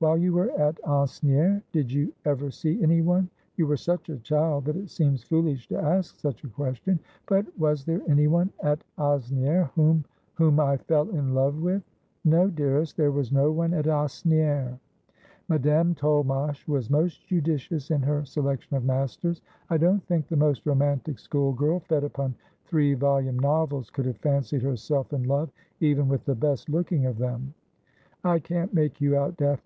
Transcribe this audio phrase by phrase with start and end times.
[0.00, 4.64] While you were at Asnieres, did you ever see anyone— you were such a child,
[4.64, 9.70] that it seems foolish to ask such a question— but was there anyone at Asnieres
[9.74, 10.04] whom
[10.34, 11.82] ''Whom I fell in love with?
[12.24, 14.78] No, dearest, there was no one at Asnieres.
[15.48, 19.42] Madame Tolmache was most judicious in her selection of masters.
[19.70, 22.36] I don't think the most romantic school girl, fed upon
[22.66, 25.50] three volume novels, could have fancied herself in love
[25.80, 27.52] even with the best looking of them.''
[28.24, 29.36] I can't make you out.
[29.36, 29.64] Daphne.